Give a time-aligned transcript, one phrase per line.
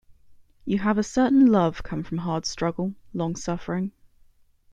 [0.65, 3.91] You have a certain love come from hard struggle, long suffering.